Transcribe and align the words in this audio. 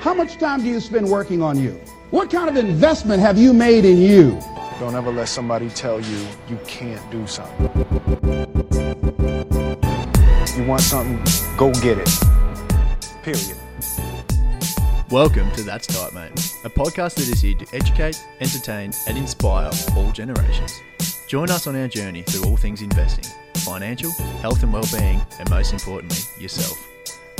How 0.00 0.14
much 0.14 0.38
time 0.38 0.62
do 0.62 0.66
you 0.66 0.80
spend 0.80 1.10
working 1.10 1.42
on 1.42 1.58
you? 1.62 1.72
What 2.10 2.30
kind 2.30 2.48
of 2.48 2.56
investment 2.56 3.20
have 3.20 3.36
you 3.36 3.52
made 3.52 3.84
in 3.84 3.98
you? 3.98 4.40
Don't 4.78 4.94
ever 4.94 5.12
let 5.12 5.28
somebody 5.28 5.68
tell 5.68 6.00
you 6.00 6.26
you 6.48 6.58
can't 6.66 7.10
do 7.10 7.26
something. 7.26 7.66
You 10.56 10.64
want 10.64 10.80
something, 10.80 11.22
go 11.58 11.70
get 11.82 11.98
it. 11.98 12.08
Period. 13.22 13.58
Welcome 15.10 15.52
to 15.52 15.62
That's 15.64 15.86
Tight 15.86 16.14
Mate, 16.14 16.32
a 16.64 16.70
podcast 16.70 17.16
that 17.16 17.28
is 17.28 17.42
here 17.42 17.56
to 17.56 17.76
educate, 17.76 18.18
entertain, 18.40 18.94
and 19.06 19.18
inspire 19.18 19.70
all 19.94 20.10
generations. 20.12 20.80
Join 21.28 21.50
us 21.50 21.66
on 21.66 21.76
our 21.76 21.88
journey 21.88 22.22
through 22.22 22.48
all 22.48 22.56
things 22.56 22.80
investing, 22.80 23.26
financial, 23.56 24.12
health 24.40 24.62
and 24.62 24.72
well-being, 24.72 25.20
and 25.38 25.50
most 25.50 25.74
importantly, 25.74 26.16
yourself. 26.42 26.78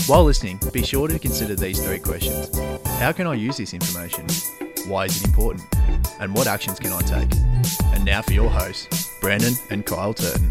While 0.07 0.25
listening, 0.25 0.59
be 0.73 0.83
sure 0.83 1.07
to 1.09 1.19
consider 1.19 1.55
these 1.55 1.83
three 1.85 1.99
questions. 1.99 2.57
How 2.99 3.13
can 3.13 3.27
I 3.27 3.35
use 3.35 3.57
this 3.59 3.73
information? 3.75 4.27
Why 4.89 5.05
is 5.05 5.21
it 5.21 5.29
important? 5.29 5.63
And 6.19 6.35
what 6.35 6.47
actions 6.49 6.79
can 6.81 6.93
I 6.93 7.01
take? 7.03 7.31
And 7.95 8.05
now 8.05 8.23
for 8.23 8.33
your 8.33 8.51
hosts, 8.51 9.09
Brandon 9.21 9.55
and 9.71 9.87
Kyle 9.87 10.13
Turton. 10.13 10.51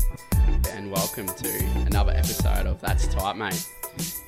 and 0.71 0.89
welcome 0.91 1.27
to 1.27 1.65
another 1.87 2.11
episode 2.11 2.67
of 2.67 2.79
That's 2.79 3.07
Tight 3.07 3.35
Mate, 3.35 3.67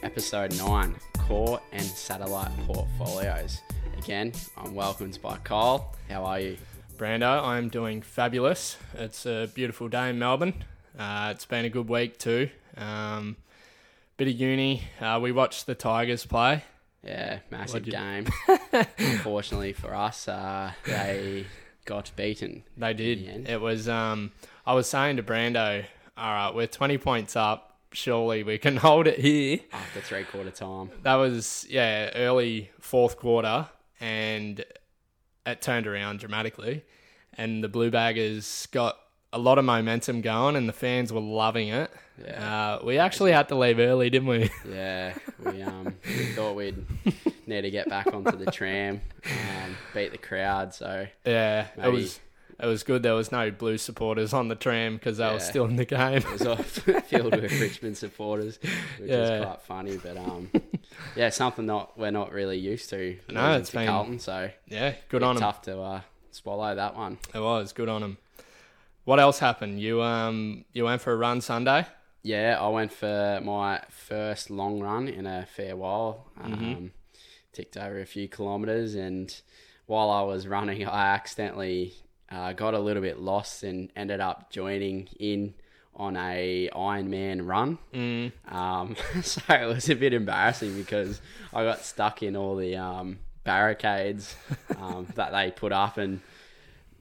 episode 0.03 0.57
9 0.57 0.95
Core 1.19 1.61
and 1.71 1.85
Satellite 1.85 2.51
Portfolios. 2.65 3.61
Again, 3.97 4.33
I'm 4.57 4.75
welcomed 4.75 5.19
by 5.21 5.37
Kyle. 5.37 5.95
How 6.09 6.25
are 6.25 6.39
you? 6.39 6.57
Brando, 6.97 7.41
I'm 7.43 7.69
doing 7.69 8.01
fabulous. 8.01 8.77
It's 8.95 9.25
a 9.25 9.49
beautiful 9.53 9.87
day 9.87 10.09
in 10.09 10.19
Melbourne. 10.19 10.63
Uh, 10.97 11.29
it's 11.33 11.45
been 11.45 11.63
a 11.65 11.69
good 11.69 11.87
week 11.87 12.17
too. 12.17 12.49
Um, 12.75 13.37
bit 14.17 14.27
of 14.27 14.33
uni. 14.33 14.83
Uh, 14.99 15.19
we 15.21 15.31
watched 15.31 15.65
the 15.65 15.75
Tigers 15.75 16.25
play. 16.25 16.63
Yeah, 17.03 17.39
massive 17.49 17.85
you- 17.85 17.93
game. 17.93 18.27
Unfortunately 18.97 19.73
for 19.73 19.95
us, 19.95 20.27
uh, 20.27 20.71
they 20.85 21.45
got 21.85 22.11
beaten. 22.15 22.63
They 22.77 22.93
did. 22.93 23.19
the. 23.19 23.47
It 23.47 23.59
was. 23.61 23.89
Um, 23.89 24.31
I 24.65 24.73
was 24.73 24.87
saying 24.87 25.17
to 25.17 25.23
Brando, 25.23 25.83
all 26.15 26.33
right, 26.33 26.53
we're 26.53 26.67
20 26.67 26.97
points 26.99 27.35
up. 27.35 27.67
Surely 27.93 28.43
we 28.43 28.57
can 28.57 28.77
hold 28.77 29.07
it 29.07 29.19
here. 29.19 29.59
After 29.73 29.99
three 30.01 30.23
quarter 30.23 30.51
time. 30.51 30.91
That 31.03 31.15
was 31.15 31.65
yeah, 31.69 32.11
early 32.15 32.69
fourth 32.79 33.17
quarter, 33.17 33.67
and 33.99 34.63
it 35.45 35.61
turned 35.61 35.87
around 35.87 36.19
dramatically, 36.19 36.85
and 37.33 37.63
the 37.63 37.67
Blue 37.67 37.89
Baggers 37.91 38.67
got 38.71 38.97
a 39.33 39.39
lot 39.39 39.57
of 39.57 39.65
momentum 39.65 40.21
going, 40.21 40.55
and 40.55 40.67
the 40.67 40.73
fans 40.73 41.11
were 41.13 41.21
loving 41.21 41.69
it. 41.69 41.89
Yeah. 42.23 42.77
Uh, 42.81 42.85
we 42.85 42.97
actually 42.97 43.31
had 43.31 43.47
to 43.49 43.55
leave 43.55 43.79
early, 43.79 44.09
didn't 44.09 44.27
we? 44.27 44.49
Yeah, 44.69 45.13
we 45.43 45.61
um 45.63 45.95
we 46.05 46.25
thought 46.33 46.55
we'd 46.55 46.85
need 47.47 47.61
to 47.61 47.71
get 47.71 47.89
back 47.89 48.13
onto 48.13 48.37
the 48.37 48.51
tram, 48.51 49.01
um, 49.25 49.77
beat 49.93 50.11
the 50.11 50.17
crowd. 50.17 50.73
So 50.73 51.07
yeah, 51.25 51.67
it 51.81 51.91
was. 51.91 52.19
It 52.63 52.67
was 52.67 52.83
good. 52.83 53.01
There 53.01 53.15
was 53.15 53.31
no 53.31 53.49
blue 53.49 53.79
supporters 53.79 54.33
on 54.33 54.47
the 54.47 54.53
tram 54.53 54.93
because 54.93 55.17
they 55.17 55.27
were 55.33 55.39
still 55.39 55.65
in 55.65 55.77
the 55.77 55.85
game. 55.85 56.17
it 56.17 56.31
was 56.31 56.45
all 56.45 56.55
filled 56.57 57.35
with 57.41 57.59
Richmond 57.59 57.97
supporters, 57.97 58.59
which 58.99 59.09
Yeah. 59.09 59.33
is 59.39 59.43
quite 59.45 59.61
funny. 59.63 59.97
But 59.97 60.15
um, 60.17 60.51
yeah, 61.15 61.29
something 61.29 61.65
not 61.65 61.97
we're 61.97 62.11
not 62.11 62.31
really 62.31 62.59
used 62.59 62.91
to. 62.91 63.17
No, 63.31 63.53
it's 63.57 63.71
to 63.71 63.77
been- 63.77 63.87
Carlton, 63.87 64.19
so 64.19 64.51
yeah, 64.67 64.93
good 65.09 65.23
on 65.23 65.37
them. 65.37 65.41
tough 65.41 65.63
to 65.63 65.79
uh, 65.81 66.01
swallow 66.29 66.75
that 66.75 66.95
one. 66.95 67.17
It 67.33 67.39
was 67.39 67.73
good 67.73 67.89
on 67.89 68.01
them. 68.01 68.17
What 69.03 69.19
else 69.19 69.39
happened? 69.39 69.79
You 69.79 70.01
um 70.01 70.65
you 70.73 70.85
went 70.85 71.01
for 71.01 71.13
a 71.13 71.17
run 71.17 71.41
Sunday. 71.41 71.85
Yeah, 72.23 72.57
I 72.59 72.67
went 72.67 72.93
for 72.93 73.39
my 73.43 73.81
first 73.89 74.51
long 74.51 74.79
run 74.79 75.07
in 75.07 75.25
a 75.25 75.45
fair 75.45 75.75
while. 75.75 76.27
Um, 76.39 76.51
Mm-hmm. 76.53 76.85
Ticked 77.53 77.75
over 77.75 77.99
a 77.99 78.05
few 78.05 78.29
kilometres, 78.29 78.95
and 78.95 79.35
while 79.85 80.09
I 80.09 80.21
was 80.21 80.47
running, 80.47 80.87
I 80.87 81.07
accidentally 81.07 81.93
uh, 82.29 82.53
got 82.53 82.73
a 82.73 82.79
little 82.79 83.01
bit 83.01 83.19
lost 83.19 83.63
and 83.63 83.91
ended 83.93 84.21
up 84.21 84.49
joining 84.51 85.09
in 85.19 85.53
on 85.93 86.15
a 86.15 86.69
Ironman 86.73 87.45
run. 87.45 87.77
Mm. 87.93 88.31
Um, 88.49 88.95
so 89.21 89.41
it 89.49 89.65
was 89.67 89.89
a 89.89 89.95
bit 89.95 90.13
embarrassing 90.13 90.77
because 90.77 91.19
I 91.53 91.65
got 91.65 91.81
stuck 91.83 92.23
in 92.23 92.37
all 92.37 92.55
the 92.55 92.77
um, 92.77 93.19
barricades 93.43 94.33
um, 94.77 95.07
that 95.15 95.33
they 95.33 95.51
put 95.51 95.73
up 95.73 95.97
and 95.97 96.21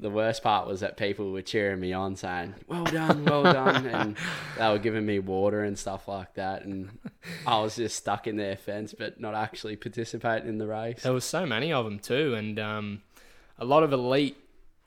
the 0.01 0.11
worst 0.11 0.43
part 0.43 0.67
was 0.67 0.81
that 0.81 0.97
people 0.97 1.31
were 1.31 1.43
cheering 1.43 1.79
me 1.79 1.93
on 1.93 2.17
saying 2.17 2.55
well 2.69 2.85
done 2.85 3.25
well 3.25 3.43
done 3.61 3.87
and 3.87 4.17
they 4.59 4.69
were 4.69 4.79
giving 4.79 5.05
me 5.05 5.19
water 5.19 5.63
and 5.63 5.79
stuff 5.79 6.09
like 6.09 6.33
that 6.35 6.65
and 6.65 6.89
i 7.47 7.59
was 7.61 7.77
just 7.77 7.97
stuck 7.97 8.27
in 8.27 8.37
their 8.37 8.57
fence 8.57 8.95
but 8.99 9.21
not 9.21 9.35
actually 9.35 9.77
participating 9.77 10.49
in 10.49 10.59
the 10.59 10.67
race 10.67 11.03
There 11.03 11.13
was 11.13 11.25
so 11.25 11.45
many 11.47 11.73
of 11.73 11.85
them 11.85 11.99
too, 11.99 12.35
and 12.35 12.59
um, 12.59 13.03
a 13.59 13.65
lot 13.65 13.83
of 13.83 13.93
elite 13.93 14.37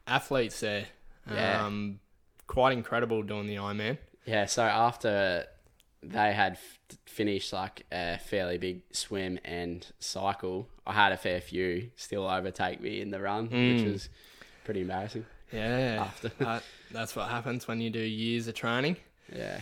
athletes 0.07 0.59
there. 0.61 0.85
Yeah. 1.31 1.65
Um, 1.65 1.99
quite 2.47 2.73
incredible 2.73 3.21
doing 3.23 3.47
the 3.47 3.55
Ironman. 3.55 3.97
yeah 4.25 4.45
so 4.45 4.63
after 4.63 5.45
they 6.01 6.33
had 6.33 6.53
f- 6.53 6.97
finished 7.05 7.53
like 7.53 7.85
a 7.91 8.17
fairly 8.19 8.57
big 8.57 8.81
swim 8.91 9.39
and 9.45 9.87
cycle 9.99 10.67
i 10.85 10.91
had 10.91 11.13
a 11.13 11.17
fair 11.17 11.39
few 11.39 11.89
still 11.95 12.27
overtake 12.27 12.81
me 12.81 12.99
in 12.99 13.09
the 13.11 13.21
run 13.21 13.45
which 13.45 13.85
was 13.85 14.09
pretty 14.63 14.81
embarrassing 14.81 15.25
Yeah, 15.51 16.05
After. 16.07 16.29
that, 16.39 16.63
that's 16.91 17.15
what 17.15 17.29
happens 17.29 17.67
when 17.67 17.81
you 17.81 17.89
do 17.89 17.99
years 17.99 18.47
of 18.47 18.55
training. 18.55 18.97
yeah 19.33 19.59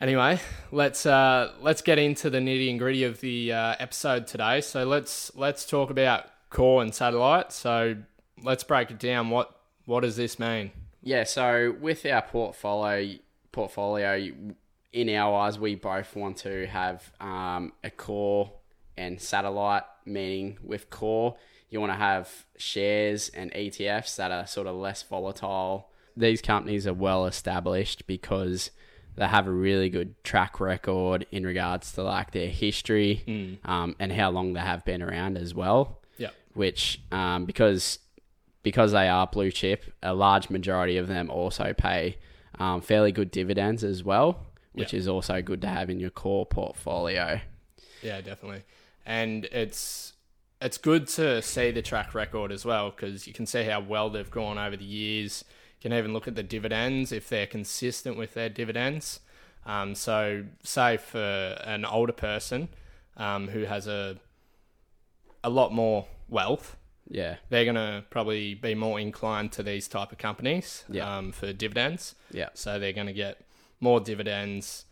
Anyway, 0.00 0.40
let's 0.72 1.06
uh, 1.06 1.52
let's 1.60 1.80
get 1.80 1.98
into 1.98 2.28
the 2.28 2.38
nitty 2.38 2.68
and 2.68 2.78
gritty 2.78 3.04
of 3.04 3.20
the 3.20 3.52
uh, 3.52 3.76
episode 3.78 4.26
today. 4.26 4.60
So 4.60 4.84
let's 4.84 5.34
let's 5.36 5.64
talk 5.64 5.90
about 5.90 6.26
core 6.50 6.82
and 6.82 6.92
satellite. 6.92 7.52
So 7.52 7.96
let's 8.42 8.64
break 8.64 8.90
it 8.90 8.98
down. 8.98 9.30
What 9.30 9.56
what 9.86 10.00
does 10.00 10.16
this 10.16 10.38
mean? 10.38 10.72
Yeah, 11.02 11.24
so 11.24 11.76
with 11.80 12.04
our 12.06 12.22
portfolio, 12.22 13.14
portfolio 13.52 14.30
in 14.92 15.08
our 15.10 15.38
eyes, 15.38 15.58
we 15.58 15.74
both 15.74 16.16
want 16.16 16.38
to 16.38 16.66
have 16.66 17.12
um, 17.20 17.72
a 17.84 17.90
core 17.90 18.52
and 18.96 19.20
satellite. 19.20 19.84
Meaning, 20.04 20.58
with 20.62 20.90
core, 20.90 21.36
you 21.74 21.80
want 21.80 21.92
to 21.92 21.98
have 21.98 22.46
shares 22.56 23.28
and 23.30 23.52
ETFs 23.52 24.16
that 24.16 24.30
are 24.30 24.46
sort 24.46 24.66
of 24.66 24.76
less 24.76 25.02
volatile. 25.02 25.88
These 26.16 26.40
companies 26.40 26.86
are 26.86 26.94
well 26.94 27.26
established 27.26 28.06
because 28.06 28.70
they 29.16 29.26
have 29.26 29.46
a 29.48 29.50
really 29.50 29.90
good 29.90 30.14
track 30.24 30.60
record 30.60 31.26
in 31.32 31.44
regards 31.44 31.92
to 31.92 32.02
like 32.04 32.30
their 32.30 32.48
history 32.48 33.58
um, 33.64 33.96
and 33.98 34.12
how 34.12 34.30
long 34.30 34.52
they 34.52 34.60
have 34.60 34.84
been 34.84 35.02
around 35.02 35.36
as 35.36 35.52
well 35.54 35.98
Yeah, 36.16 36.30
which 36.54 37.00
um, 37.12 37.44
because 37.44 37.98
because 38.62 38.92
they 38.92 39.08
are 39.08 39.26
blue 39.26 39.50
chip, 39.50 39.84
a 40.02 40.14
large 40.14 40.48
majority 40.48 40.96
of 40.96 41.06
them 41.08 41.28
also 41.30 41.74
pay 41.76 42.16
um, 42.58 42.80
fairly 42.80 43.12
good 43.12 43.30
dividends 43.30 43.84
as 43.84 44.02
well, 44.02 44.46
which 44.72 44.92
Yeah. 44.94 45.00
is 45.00 45.08
also 45.08 45.42
good 45.42 45.60
to 45.62 45.68
have 45.68 45.90
in 45.90 46.00
your 46.00 46.10
core 46.10 46.46
portfolio. 46.46 47.40
yeah, 48.02 48.20
definitely. 48.22 48.62
And 49.04 49.44
it's 49.46 50.13
it's 50.64 50.78
good 50.78 51.06
to 51.08 51.42
see 51.42 51.70
the 51.70 51.82
track 51.82 52.14
record 52.14 52.50
as 52.50 52.64
well 52.64 52.90
because 52.90 53.26
you 53.26 53.32
can 53.32 53.46
see 53.46 53.64
how 53.64 53.80
well 53.80 54.10
they've 54.10 54.30
gone 54.30 54.58
over 54.58 54.76
the 54.76 54.84
years. 54.84 55.44
You 55.80 55.90
can 55.90 55.96
even 55.98 56.12
look 56.12 56.26
at 56.26 56.34
the 56.34 56.42
dividends 56.42 57.12
if 57.12 57.28
they're 57.28 57.46
consistent 57.46 58.16
with 58.16 58.34
their 58.34 58.48
dividends. 58.48 59.20
Um, 59.66 59.94
so, 59.94 60.44
say 60.62 60.96
for 60.96 61.58
an 61.64 61.84
older 61.84 62.12
person 62.12 62.68
um, 63.16 63.48
who 63.48 63.64
has 63.64 63.86
a 63.86 64.16
a 65.42 65.50
lot 65.50 65.72
more 65.72 66.06
wealth, 66.28 66.76
Yeah, 67.08 67.36
they're 67.50 67.64
going 67.64 67.74
to 67.76 68.04
probably 68.08 68.54
be 68.54 68.74
more 68.74 68.98
inclined 68.98 69.52
to 69.52 69.62
these 69.62 69.86
type 69.88 70.10
of 70.12 70.16
companies 70.18 70.84
Yeah. 70.88 71.18
um, 71.18 71.32
for 71.32 71.52
dividends. 71.52 72.14
yeah, 72.30 72.48
So 72.54 72.78
they're 72.78 72.94
going 72.94 73.06
to 73.08 73.12
get 73.12 73.40
more 73.80 74.00
dividends, 74.00 74.86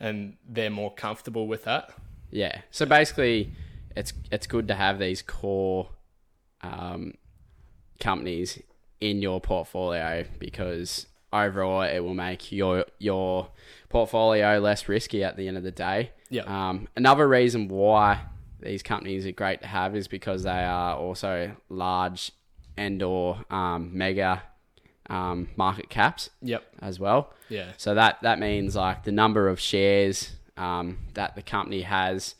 and 0.00 0.36
they're 0.48 0.70
more 0.70 0.94
comfortable 0.94 1.46
with 1.46 1.64
that. 1.64 1.90
yeah. 2.30 2.62
So 2.70 2.86
basically, 2.86 3.52
it's 3.96 4.12
it's 4.30 4.46
good 4.46 4.68
to 4.68 4.74
have 4.74 4.98
these 4.98 5.22
core 5.22 5.88
um, 6.62 7.14
companies 8.00 8.60
in 9.00 9.22
your 9.22 9.40
portfolio 9.40 10.24
because 10.38 11.06
overall 11.32 11.82
it 11.82 12.00
will 12.00 12.14
make 12.14 12.52
your 12.52 12.84
your 12.98 13.48
portfolio 13.88 14.58
less 14.58 14.88
risky 14.88 15.22
at 15.24 15.36
the 15.36 15.48
end 15.48 15.56
of 15.56 15.62
the 15.62 15.70
day. 15.70 16.10
Yeah. 16.30 16.42
Um, 16.42 16.88
another 16.96 17.26
reason 17.28 17.68
why 17.68 18.20
these 18.60 18.82
companies 18.82 19.26
are 19.26 19.32
great 19.32 19.60
to 19.60 19.66
have 19.66 19.94
is 19.94 20.08
because 20.08 20.42
they 20.42 20.50
are 20.64 20.96
also 20.96 21.54
large 21.68 22.32
and 22.76 23.02
or 23.02 23.44
um, 23.50 23.90
mega 23.96 24.42
um, 25.08 25.48
market 25.56 25.88
caps 25.88 26.30
Yep. 26.42 26.64
as 26.82 26.98
well. 26.98 27.32
Yeah. 27.48 27.72
So 27.76 27.94
that 27.94 28.20
that 28.22 28.38
means 28.38 28.74
like 28.76 29.04
the 29.04 29.12
number 29.12 29.48
of 29.48 29.60
shares 29.60 30.32
um, 30.56 30.98
that 31.14 31.36
the 31.36 31.42
company 31.42 31.82
has 31.82 32.34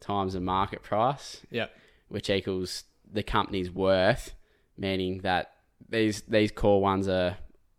times 0.00 0.32
the 0.32 0.40
market 0.40 0.82
price, 0.82 1.40
Yep. 1.50 1.70
which 2.08 2.30
equals 2.30 2.84
the 3.12 3.22
company's 3.22 3.70
worth, 3.70 4.34
meaning 4.76 5.18
that 5.18 5.52
these 5.88 6.22
these 6.22 6.50
core 6.52 6.80
ones 6.80 7.08
are 7.08 7.36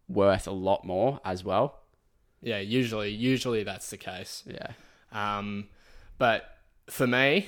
worth 0.08 0.48
a 0.48 0.52
lot 0.52 0.84
more 0.86 1.20
as 1.24 1.44
well. 1.44 1.80
Yeah. 2.42 2.60
Usually, 2.60 3.10
usually 3.10 3.64
that's 3.64 3.90
the 3.90 3.98
case. 3.98 4.44
Yeah. 4.46 4.72
Um, 5.12 5.68
but 6.18 6.58
for 6.90 7.08
me, 7.08 7.48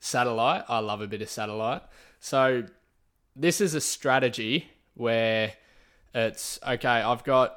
satellite. 0.00 0.64
I 0.68 0.78
love 0.78 1.00
a 1.00 1.06
bit 1.06 1.22
of 1.22 1.28
satellite. 1.28 1.82
So 2.20 2.64
this 3.34 3.60
is 3.60 3.74
a 3.74 3.80
strategy 3.80 4.68
where 4.94 5.52
it's 6.14 6.58
okay. 6.66 6.88
I've 6.88 7.24
got 7.24 7.56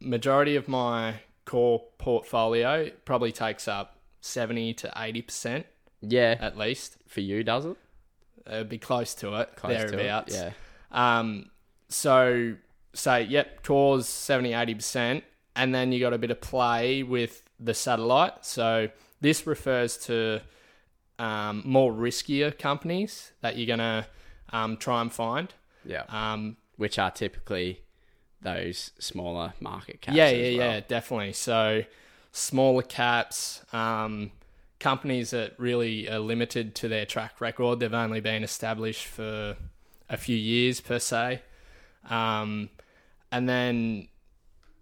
majority 0.00 0.56
of 0.56 0.68
my 0.68 1.14
core 1.44 1.82
portfolio 1.98 2.90
probably 3.04 3.32
takes 3.32 3.66
up 3.68 3.96
seventy 4.20 4.74
to 4.74 4.92
eighty 4.96 5.22
percent 5.22 5.66
Yeah, 6.00 6.36
at 6.40 6.56
least. 6.56 6.96
for 7.08 7.20
you, 7.20 7.42
does 7.44 7.66
it? 7.66 7.76
It'd 8.46 8.68
be 8.68 8.78
close 8.78 9.14
to 9.16 9.34
it, 9.40 9.54
Close 9.56 9.76
to 9.76 9.84
it, 9.84 9.90
thereabouts. 9.90 10.34
Yeah. 10.34 10.50
Um, 10.90 11.50
so 11.88 12.54
say, 12.94 13.22
yep, 13.24 13.62
cores 13.62 14.08
70, 14.08 14.50
80%, 14.52 15.22
and 15.54 15.74
then 15.74 15.92
you 15.92 16.00
got 16.00 16.12
a 16.12 16.18
bit 16.18 16.30
of 16.30 16.40
play 16.40 17.02
with 17.02 17.42
the 17.60 17.74
satellite. 17.74 18.44
So 18.44 18.88
this 19.20 19.46
refers 19.46 19.96
to 20.06 20.40
um, 21.18 21.62
more 21.64 21.92
riskier 21.92 22.56
companies 22.58 23.32
that 23.42 23.56
you're 23.56 23.66
going 23.66 23.78
to 23.78 24.06
um, 24.52 24.76
try 24.78 25.00
and 25.02 25.12
find. 25.12 25.52
Yeah. 25.84 26.04
Um, 26.08 26.56
Which 26.76 26.98
are 26.98 27.10
typically 27.10 27.82
those 28.42 28.92
smaller 28.98 29.52
market 29.60 30.00
caps. 30.00 30.16
yeah, 30.16 30.30
yeah, 30.30 30.58
well. 30.58 30.72
yeah, 30.74 30.80
definitely. 30.88 31.34
So 31.34 31.82
smaller 32.32 32.82
caps, 32.82 33.62
um, 33.72 34.30
companies 34.78 35.30
that 35.30 35.54
really 35.58 36.08
are 36.08 36.18
limited 36.18 36.74
to 36.76 36.88
their 36.88 37.04
track 37.06 37.40
record. 37.40 37.80
They've 37.80 37.92
only 37.92 38.20
been 38.20 38.42
established 38.42 39.06
for 39.06 39.56
a 40.08 40.16
few 40.16 40.36
years 40.36 40.80
per 40.80 40.98
se, 40.98 41.42
um, 42.08 42.70
and 43.30 43.48
then 43.48 44.08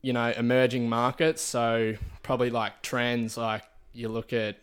you 0.03 0.13
know 0.13 0.33
emerging 0.37 0.89
markets. 0.89 1.43
So 1.43 1.95
probably 2.23 2.51
like 2.51 2.83
trends, 2.83 3.37
like 3.37 3.63
you 3.93 4.09
look 4.09 4.33
at 4.33 4.57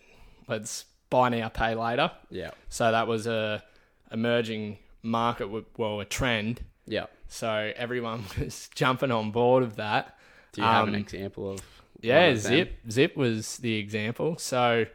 let's 0.48 0.86
buy 1.10 1.30
now, 1.30 1.50
pay 1.50 1.76
later. 1.76 2.12
Yeah. 2.30 2.52
So 2.70 2.92
that 2.92 3.08
was 3.08 3.28
a 3.28 3.64
emerging 4.12 4.78
market, 5.04 5.50
well, 5.78 6.00
a 6.00 6.06
trend. 6.06 6.62
Yeah. 6.88 7.06
So 7.28 7.72
everyone 7.76 8.24
was 8.40 8.70
jumping 8.76 9.12
on 9.12 9.32
board 9.32 9.64
of 9.64 9.76
that. 9.78 10.18
Do 10.54 10.62
you 10.62 10.68
have 10.68 10.88
an 10.88 10.96
Um, 10.96 11.02
example 11.02 11.52
of? 11.52 11.62
Yeah, 12.06 12.28
one 12.28 12.36
of 12.38 12.44
them? 12.44 12.52
Zip. 12.52 12.74
Zip 12.92 13.18
was 13.18 13.58
the 13.58 13.76
example. 13.78 14.38
So 14.38 14.86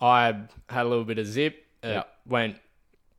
I 0.00 0.26
had 0.68 0.86
a 0.86 0.88
little 0.88 1.04
bit 1.04 1.18
of 1.18 1.26
Zip. 1.26 1.64
It 1.82 1.88
Yep. 1.88 2.18
went 2.26 2.56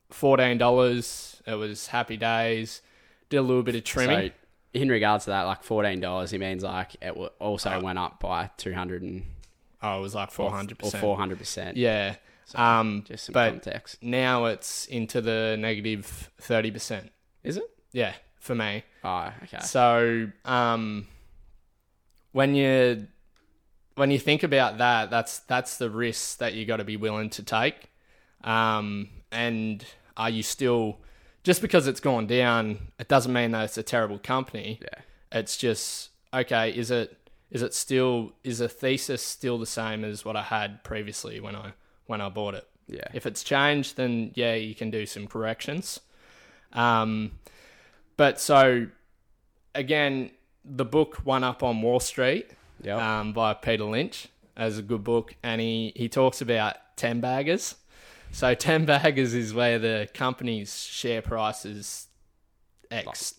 fourteen 0.10 0.58
dollars. 0.58 1.42
It 1.48 1.56
was 1.56 1.88
happy 1.88 2.18
days. 2.18 2.82
Did 3.30 3.38
a 3.38 3.42
little 3.42 3.64
bit 3.64 3.76
of 3.76 3.84
trimming. 3.84 4.30
So, 4.30 4.34
in 4.74 4.90
regards 4.90 5.26
to 5.26 5.32
that, 5.32 5.44
like 5.44 5.64
fourteen 5.64 6.00
dollars, 6.00 6.32
he 6.32 6.38
means 6.38 6.64
like 6.64 6.96
it 7.02 7.12
also 7.40 7.72
Uh, 7.72 7.82
went 7.82 7.98
up 8.00 8.20
by 8.20 8.50
two 8.58 8.74
hundred 8.74 9.02
and 9.02 9.24
oh, 9.82 9.98
it 10.00 10.02
was 10.02 10.14
like 10.16 10.32
four 10.32 10.52
hundred 10.52 10.74
or 10.74 10.86
percent. 10.86 11.02
four 11.02 11.18
hundred 11.18 11.40
percent. 11.40 11.78
Yeah. 11.78 12.16
um, 12.56 13.04
just 13.08 13.26
some 13.26 13.34
but 13.34 13.50
context. 13.52 14.04
now 14.04 14.46
it's 14.46 14.86
into 14.88 15.22
the 15.22 15.56
negative 15.58 16.30
thirty 16.40 16.70
percent. 16.72 17.12
Is 17.44 17.58
it? 17.58 17.64
Yeah, 17.94 18.14
for 18.40 18.56
me. 18.56 18.84
Oh, 19.04 19.32
okay. 19.44 19.60
So 19.62 20.30
um, 20.46 21.08
when 22.32 22.56
you 22.56 23.08
when 23.96 24.12
you 24.12 24.20
think 24.20 24.44
about 24.44 24.78
that, 24.78 25.10
that's 25.10 25.40
that's 25.40 25.78
the 25.78 25.90
risk 25.90 26.38
that 26.40 26.54
you 26.54 26.66
got 26.66 26.78
to 26.78 26.84
be 26.84 26.98
willing 26.98 27.30
to 27.32 27.44
take. 27.44 27.92
Um, 28.44 29.10
and 29.32 29.86
are 30.18 30.30
you 30.30 30.44
still 30.44 31.00
just 31.44 31.62
because 31.62 31.88
it's 31.88 32.00
gone 32.00 32.28
down? 32.28 32.92
It 33.00 33.08
doesn't 33.08 33.34
mean 33.34 33.52
that 33.52 33.66
it's 33.66 33.78
a 33.78 33.84
terrible 33.84 34.20
company. 34.20 34.80
Yeah. 34.82 35.02
It's 35.32 35.58
just 35.58 36.10
okay. 36.34 36.72
Is 36.72 36.92
it 36.92 37.18
is 37.50 37.62
it 37.62 37.74
still 37.74 38.34
is 38.44 38.60
the 38.60 38.70
thesis 38.70 39.22
still 39.22 39.58
the 39.58 39.66
same 39.66 40.04
as 40.04 40.24
what 40.24 40.36
I 40.36 40.44
had 40.44 40.84
previously 40.84 41.40
when 41.40 41.56
I 41.56 41.74
when 42.06 42.22
I 42.22 42.30
bought 42.30 42.56
it? 42.56 42.68
Yeah. 42.88 43.08
If 43.14 43.26
it's 43.26 43.44
changed, 43.44 43.98
then 43.98 44.32
yeah, 44.36 44.56
you 44.56 44.76
can 44.76 44.90
do 44.90 45.06
some 45.06 45.28
corrections. 45.28 46.00
Um, 46.74 47.34
but 48.18 48.40
so 48.40 48.88
again, 49.76 50.32
the 50.64 50.86
book 50.86 51.18
One 51.24 51.44
Up 51.44 51.64
on 51.64 51.82
Wall 51.82 52.00
Street 52.00 52.52
Yep. 52.84 53.00
um, 53.00 53.34
by 53.34 53.54
Peter 53.54 53.84
Lynch 53.84 54.28
as 54.56 54.78
a 54.78 54.82
good 54.82 55.04
book, 55.04 55.36
and 55.44 55.62
he, 55.62 55.94
he 55.96 56.10
talks 56.10 56.42
about 56.42 56.76
ten 56.96 57.20
baggers. 57.22 57.76
So 58.32 58.54
ten 58.56 58.86
baggers 58.86 59.34
is 59.34 59.54
where 59.54 59.80
the 59.80 60.08
company's 60.14 60.84
share 60.84 61.22
price 61.22 61.66
is 61.66 62.08
x 62.90 63.36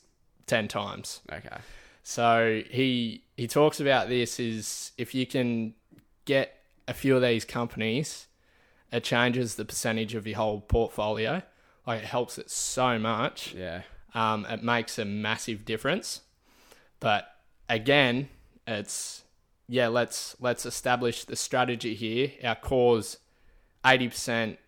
ten 0.46 0.68
times. 0.68 1.20
okay. 1.30 1.58
So 2.02 2.62
he 2.68 3.24
he 3.36 3.46
talks 3.46 3.80
about 3.80 4.08
this 4.08 4.40
is 4.40 4.92
if 4.98 5.14
you 5.14 5.26
can 5.26 5.74
get 6.24 6.58
a 6.88 6.94
few 6.94 7.14
of 7.16 7.22
these 7.22 7.44
companies, 7.44 8.26
it 8.90 9.04
changes 9.04 9.54
the 9.54 9.64
percentage 9.64 10.14
of 10.14 10.26
your 10.26 10.36
whole 10.36 10.60
portfolio. 10.60 11.42
Like 11.86 12.02
it 12.02 12.06
helps 12.06 12.38
it 12.38 12.50
so 12.50 12.98
much. 12.98 13.54
Yeah. 13.54 13.82
Um, 14.14 14.46
it 14.48 14.62
makes 14.62 14.98
a 14.98 15.04
massive 15.04 15.64
difference. 15.64 16.20
But 17.00 17.26
again, 17.68 18.28
it's 18.66 19.22
yeah, 19.72 19.88
let's 19.88 20.36
let's 20.38 20.66
establish 20.66 21.24
the 21.24 21.34
strategy 21.34 21.94
here. 21.94 22.32
Our 22.44 22.56
cores 22.56 23.16
eighty 23.86 24.08
percent, 24.08 24.58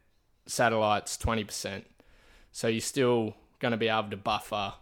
satellites 0.47 1.19
twenty 1.19 1.45
percent. 1.45 1.87
So 2.53 2.69
you're 2.69 2.81
still 2.81 3.37
gonna 3.59 3.77
be 3.77 3.89
able 3.89 4.09
to 4.11 4.17
buffer 4.17 4.73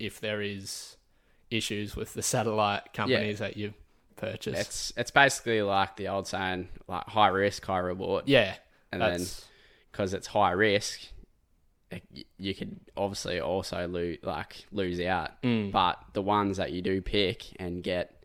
if 0.00 0.20
there 0.20 0.42
is 0.42 0.96
issues 1.48 1.94
with 1.94 2.14
the 2.14 2.22
satellite 2.22 2.92
companies 2.92 3.38
that 3.38 3.56
you 3.56 3.74
purchase. 4.16 4.58
It's 4.58 4.92
it's 4.96 5.10
basically 5.12 5.62
like 5.62 5.94
the 5.94 6.08
old 6.08 6.26
saying, 6.26 6.70
like 6.88 7.04
high 7.04 7.28
risk, 7.28 7.64
high 7.64 7.78
reward. 7.78 8.24
yeah. 8.26 8.54
And 8.90 9.00
then 9.00 9.24
because 9.92 10.12
it's 10.12 10.26
high 10.26 10.52
risk, 10.52 11.02
you 12.36 12.54
could 12.54 12.80
obviously 12.96 13.40
also 13.40 13.86
lose 13.86 14.18
like 14.24 14.64
lose 14.72 14.98
out. 15.00 15.40
Mm. 15.42 15.70
But 15.70 15.98
the 16.14 16.22
ones 16.22 16.56
that 16.56 16.72
you 16.72 16.82
do 16.82 17.00
pick 17.00 17.44
and 17.60 17.80
get, 17.80 18.17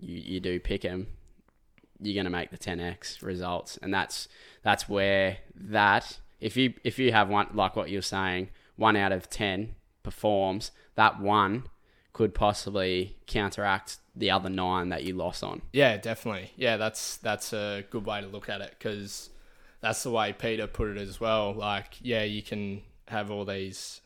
you, 0.00 0.16
you 0.18 0.40
do 0.40 0.58
pick 0.60 0.82
them, 0.82 1.06
you're 2.00 2.14
gonna 2.22 2.30
make 2.30 2.50
the 2.50 2.58
10x 2.58 3.22
results, 3.22 3.78
and 3.82 3.92
that's 3.92 4.28
that's 4.62 4.88
where 4.88 5.38
that 5.54 6.18
if 6.40 6.56
you 6.56 6.74
if 6.84 6.98
you 6.98 7.12
have 7.12 7.28
one 7.28 7.48
like 7.54 7.74
what 7.76 7.90
you're 7.90 8.02
saying, 8.02 8.48
one 8.76 8.96
out 8.96 9.12
of 9.12 9.28
ten 9.28 9.74
performs, 10.02 10.70
that 10.94 11.20
one 11.20 11.64
could 12.12 12.34
possibly 12.34 13.16
counteract 13.26 13.98
the 14.14 14.30
other 14.30 14.48
nine 14.48 14.88
that 14.88 15.04
you 15.04 15.14
lost 15.14 15.44
on. 15.44 15.62
Yeah, 15.72 15.96
definitely. 15.96 16.50
Yeah, 16.56 16.76
that's 16.76 17.16
that's 17.18 17.52
a 17.52 17.84
good 17.90 18.04
way 18.06 18.20
to 18.20 18.26
look 18.26 18.48
at 18.48 18.60
it 18.60 18.74
because 18.78 19.30
that's 19.80 20.02
the 20.02 20.10
way 20.10 20.32
Peter 20.32 20.66
put 20.66 20.88
it 20.88 20.98
as 20.98 21.20
well. 21.20 21.52
Like, 21.54 21.94
yeah, 22.00 22.24
you 22.24 22.42
can 22.42 22.82
have 23.06 23.30
all 23.30 23.44
these 23.44 24.00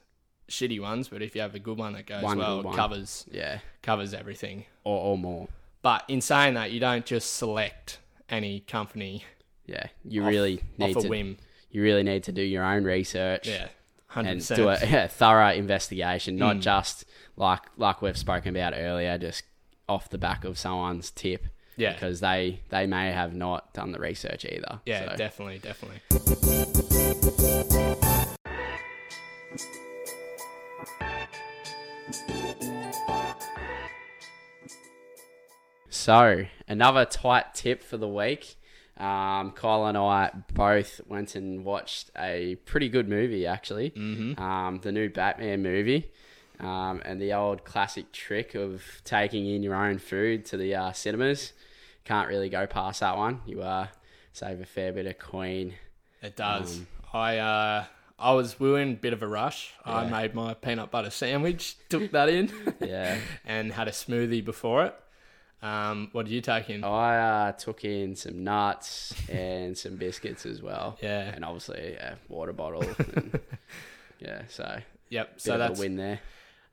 shitty 0.48 0.80
ones, 0.80 1.08
but 1.08 1.22
if 1.22 1.34
you 1.34 1.40
have 1.40 1.54
a 1.54 1.58
good 1.58 1.78
one 1.78 1.94
that 1.94 2.04
goes 2.06 2.22
One 2.22 2.38
well, 2.38 2.60
it 2.60 2.76
covers 2.76 3.24
Yeah, 3.30 3.60
covers 3.82 4.12
everything. 4.12 4.66
or, 4.84 4.98
or 5.12 5.18
more. 5.18 5.48
But 5.82 6.04
in 6.08 6.20
saying 6.20 6.54
that, 6.54 6.70
you 6.70 6.80
don't 6.80 7.04
just 7.04 7.34
select 7.36 7.98
any 8.28 8.60
company 8.60 9.24
Yeah, 9.66 9.86
you 10.04 10.22
off, 10.22 10.28
really 10.30 10.62
need 10.78 10.96
off 10.96 11.02
a 11.02 11.06
to. 11.06 11.08
whim. 11.08 11.36
You 11.70 11.82
really 11.82 12.02
need 12.02 12.22
to 12.24 12.32
do 12.32 12.42
your 12.42 12.64
own 12.64 12.84
research. 12.84 13.48
Yeah, 13.48 13.68
hundred 14.06 14.30
and 14.30 14.40
percent. 14.40 14.60
and 14.60 14.80
do 14.80 14.86
a 14.86 14.90
yeah, 14.90 15.06
thorough 15.08 15.52
investigation, 15.52 16.36
not 16.36 16.56
Mm. 16.56 16.60
just 16.60 17.04
like 17.36 17.62
like 17.76 18.00
we've 18.02 18.16
spoken 18.16 18.54
about 18.56 18.74
earlier, 18.76 19.18
just 19.18 19.42
off 19.88 20.08
the 20.10 20.18
back 20.18 20.44
of 20.44 20.56
someone's 20.58 21.10
tip. 21.10 21.46
Yeah. 21.76 21.94
because 21.94 22.20
they 22.20 22.60
they 22.68 22.86
may 22.86 23.10
have 23.12 23.34
not 23.34 23.72
done 23.72 23.92
the 23.92 23.98
research 23.98 24.44
either. 24.44 24.80
Yeah, 24.84 25.10
So, 25.12 25.16
definitely, 25.16 25.58
definitely. 25.58 26.02
So 36.02 36.46
another 36.66 37.04
tight 37.04 37.54
tip 37.54 37.80
for 37.80 37.96
the 37.96 38.08
week. 38.08 38.56
Um, 38.96 39.52
Kyle 39.52 39.86
and 39.86 39.96
I 39.96 40.32
both 40.52 41.00
went 41.06 41.36
and 41.36 41.64
watched 41.64 42.10
a 42.18 42.56
pretty 42.64 42.88
good 42.88 43.08
movie, 43.08 43.46
actually. 43.46 43.90
Mm-hmm. 43.90 44.42
Um, 44.42 44.80
the 44.82 44.90
new 44.90 45.08
Batman 45.10 45.62
movie, 45.62 46.10
um, 46.58 47.02
and 47.04 47.22
the 47.22 47.34
old 47.34 47.62
classic 47.64 48.10
trick 48.10 48.56
of 48.56 48.82
taking 49.04 49.46
in 49.46 49.62
your 49.62 49.76
own 49.76 49.98
food 49.98 50.44
to 50.46 50.56
the 50.56 50.74
uh, 50.74 50.90
cinemas. 50.90 51.52
Can't 52.04 52.28
really 52.28 52.48
go 52.48 52.66
past 52.66 52.98
that 52.98 53.16
one. 53.16 53.40
You 53.46 53.62
uh, 53.62 53.86
save 54.32 54.60
a 54.60 54.66
fair 54.66 54.92
bit 54.92 55.06
of 55.06 55.20
coin. 55.20 55.74
It 56.20 56.34
does. 56.34 56.78
Um, 56.78 56.86
I 57.12 57.38
uh, 57.38 57.84
I 58.18 58.32
was 58.32 58.58
we 58.58 58.68
were 58.72 58.80
in 58.80 58.90
a 58.90 58.96
bit 58.96 59.12
of 59.12 59.22
a 59.22 59.28
rush. 59.28 59.72
I 59.84 60.06
made 60.08 60.34
my 60.34 60.54
peanut 60.54 60.90
butter 60.90 61.10
sandwich, 61.10 61.76
took 61.88 62.10
that 62.10 62.28
in, 62.28 62.50
Yeah. 62.80 63.18
and 63.44 63.72
had 63.72 63.86
a 63.86 63.92
smoothie 63.92 64.44
before 64.44 64.86
it. 64.86 64.96
Um, 65.62 66.08
what 66.12 66.26
did 66.26 66.32
you 66.32 66.40
take 66.40 66.70
in? 66.70 66.82
I 66.82 67.18
uh, 67.48 67.52
took 67.52 67.84
in 67.84 68.16
some 68.16 68.42
nuts 68.42 69.14
and 69.28 69.78
some 69.78 69.96
biscuits 69.96 70.44
as 70.44 70.60
well. 70.60 70.98
Yeah. 71.02 71.20
And 71.34 71.44
obviously 71.44 71.94
a 71.94 72.18
water 72.28 72.52
bottle. 72.52 72.82
And, 73.14 73.38
yeah, 74.18 74.42
so 74.48 74.80
Yep. 75.10 75.34
So 75.40 75.58
that's 75.58 75.78
a 75.78 75.80
win 75.82 75.96
there. 75.96 76.20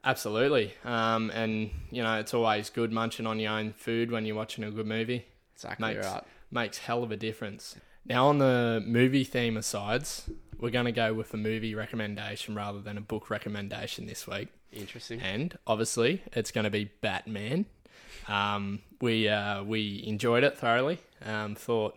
absolutely. 0.04 0.74
Um, 0.86 1.30
and 1.32 1.70
you 1.92 2.02
know 2.04 2.20
it's 2.20 2.34
always 2.34 2.70
good 2.70 2.92
munching 2.92 3.28
on 3.28 3.40
your 3.40 3.52
own 3.52 3.74
food 3.74 4.12
when 4.12 4.26
you're 4.26 4.36
watching 4.36 4.64
a 4.64 4.72
good 4.72 4.88
movie. 4.88 5.26
Exactly 5.56 5.94
Makes 5.94 6.08
right. 6.08 6.24
makes 6.52 6.78
hell 6.80 7.04
of 7.04 7.12
a 7.12 7.18
difference. 7.18 7.76
Now, 8.06 8.28
on 8.30 8.38
the 8.40 8.82
movie 8.88 9.26
theme 9.26 9.56
asides, 9.58 10.30
we're 10.58 10.72
going 10.72 10.86
to 10.86 10.92
go 10.92 11.14
with 11.14 11.32
a 11.34 11.38
movie 11.38 11.76
recommendation 11.76 12.56
rather 12.56 12.80
than 12.80 12.98
a 12.98 13.02
book 13.02 13.30
recommendation 13.30 14.08
this 14.08 14.26
week. 14.26 14.48
Interesting. 14.72 15.20
And 15.22 15.56
obviously, 15.68 16.24
it's 16.32 16.50
going 16.50 16.64
to 16.64 16.70
be 16.72 16.86
Batman. 17.02 17.66
Um, 18.30 18.82
we 19.02 19.28
uh, 19.28 19.64
we 19.64 20.04
enjoyed 20.06 20.44
it 20.44 20.58
thoroughly. 20.58 21.00
Um, 21.26 21.56
thought 21.56 21.96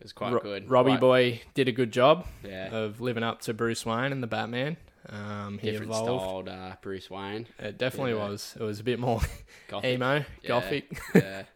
It 0.00 0.04
was 0.04 0.12
quite 0.12 0.32
Ro- 0.32 0.40
good. 0.40 0.70
Robbie 0.70 0.90
Quite 0.92 1.00
Boy 1.00 1.40
did 1.54 1.68
a 1.68 1.72
good 1.72 1.92
job 1.92 2.26
Yeah. 2.44 2.68
of 2.74 3.00
living 3.00 3.22
up 3.22 3.40
to 3.42 3.54
Bruce 3.54 3.84
Wayne 3.84 4.12
and 4.12 4.22
the 4.22 4.26
Batman. 4.26 4.76
Um, 5.10 5.58
he 5.58 5.70
different 5.70 5.92
evolved. 5.92 6.48
styled 6.48 6.48
uh, 6.48 6.76
Bruce 6.82 7.08
Wayne. 7.10 7.46
It 7.58 7.78
definitely 7.78 8.12
a 8.12 8.18
was. 8.18 8.54
It 8.58 8.62
was 8.62 8.80
a 8.80 8.84
bit 8.84 8.98
more 8.98 9.20
Gothic. 9.68 9.94
emo, 9.94 10.14
Yeah, 10.42 10.48
gothic. 10.48 11.00
Yeah. 11.14 11.42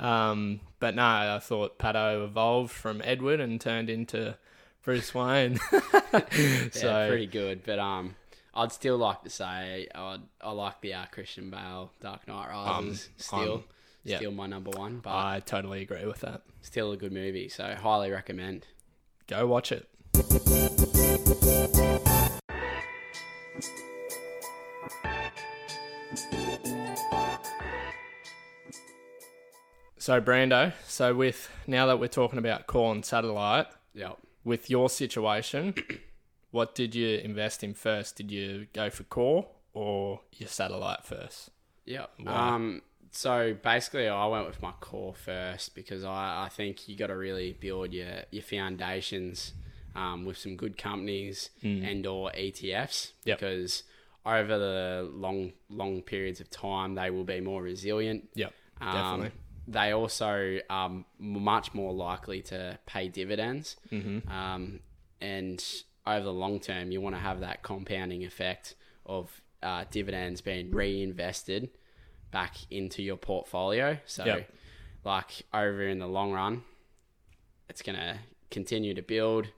Um, 0.00 0.58
but 0.80 0.96
no, 0.96 1.04
I 1.04 1.38
thought 1.40 1.78
Pato 1.78 2.24
evolved 2.24 2.72
from 2.72 3.00
Edward 3.04 3.38
and 3.38 3.60
turned 3.60 3.88
into 3.88 4.36
Bruce 4.82 5.14
Wayne. 5.14 5.60
yeah, 6.12 6.68
so 6.72 7.06
pretty 7.08 7.26
good. 7.28 7.62
But 7.64 7.78
um, 7.78 8.16
I'd 8.54 8.72
still 8.72 8.96
like 8.98 9.22
to 9.24 9.30
say 9.30 9.88
I'd, 9.94 10.20
I 10.40 10.52
like 10.52 10.80
the 10.80 10.94
uh, 10.94 11.06
Christian 11.10 11.50
Bale 11.50 11.90
Dark 12.00 12.26
Knight 12.28 12.48
Rises. 12.50 13.08
still, 13.16 13.54
um, 13.54 13.64
yeah. 14.04 14.18
still 14.18 14.30
my 14.32 14.46
number 14.46 14.70
one. 14.70 15.00
But 15.02 15.10
I 15.10 15.40
totally 15.44 15.82
agree 15.82 16.06
with 16.06 16.20
that. 16.20 16.42
still 16.62 16.92
a 16.92 16.96
good 16.96 17.12
movie. 17.12 17.48
So 17.48 17.74
highly 17.74 18.10
recommend. 18.10 18.66
Go 19.26 19.46
watch 19.46 19.72
it. 19.72 19.88
So 29.98 30.20
Brando, 30.20 30.72
so 30.86 31.14
with 31.14 31.50
now 31.66 31.86
that 31.86 31.98
we're 31.98 32.08
talking 32.08 32.38
about 32.38 32.66
core 32.66 32.92
and 32.92 33.04
satellite, 33.04 33.66
Yep. 33.94 34.18
with 34.44 34.68
your 34.68 34.90
situation, 34.90 35.74
what 36.54 36.72
did 36.76 36.94
you 36.94 37.18
invest 37.18 37.64
in 37.64 37.74
first? 37.74 38.14
Did 38.14 38.30
you 38.30 38.68
go 38.72 38.88
for 38.88 39.02
core 39.02 39.48
or 39.72 40.20
your 40.36 40.48
satellite 40.48 41.04
first? 41.04 41.50
Yeah. 41.84 42.06
Um. 42.24 42.82
So 43.10 43.56
basically, 43.60 44.06
I 44.06 44.26
went 44.28 44.46
with 44.46 44.62
my 44.62 44.70
core 44.80 45.14
first 45.14 45.74
because 45.74 46.04
I, 46.04 46.44
I 46.44 46.48
think 46.48 46.88
you 46.88 46.96
got 46.96 47.08
to 47.08 47.16
really 47.16 47.54
build 47.54 47.92
your 47.92 48.22
your 48.30 48.44
foundations 48.44 49.52
um, 49.96 50.24
with 50.24 50.38
some 50.38 50.54
good 50.54 50.78
companies 50.78 51.50
and 51.84 52.06
or 52.06 52.30
ETFs. 52.30 53.10
Yep. 53.24 53.40
because 53.40 53.82
over 54.24 54.56
the 54.56 55.10
long 55.12 55.54
long 55.68 56.02
periods 56.02 56.40
of 56.40 56.50
time 56.50 56.94
they 56.94 57.10
will 57.10 57.24
be 57.24 57.40
more 57.40 57.64
resilient. 57.64 58.28
Yep, 58.36 58.52
Um, 58.80 58.92
definitely. 58.92 59.30
They 59.66 59.90
also 59.92 60.60
are 60.70 61.04
much 61.18 61.74
more 61.74 61.92
likely 61.92 62.42
to 62.42 62.78
pay 62.86 63.08
dividends. 63.08 63.76
Mm-hmm. 63.90 64.30
Um, 64.30 64.80
and 65.20 65.64
over 66.06 66.24
the 66.24 66.32
long 66.32 66.60
term, 66.60 66.90
you 66.92 67.00
want 67.00 67.14
to 67.16 67.20
have 67.20 67.40
that 67.40 67.62
compounding 67.62 68.24
effect 68.24 68.74
of 69.06 69.40
uh, 69.62 69.84
dividends 69.90 70.40
being 70.40 70.70
reinvested 70.70 71.70
back 72.30 72.56
into 72.70 73.02
your 73.02 73.16
portfolio. 73.16 73.98
So, 74.06 74.24
Yep. 74.24 74.50
like 75.04 75.42
over 75.54 75.82
in 75.88 75.98
the 75.98 76.06
long 76.08 76.32
run, 76.32 76.62
it's 77.68 77.82
going 77.82 77.96
to 77.98 78.18
continue 78.50 78.94
to 78.94 79.02
build, 79.02 79.48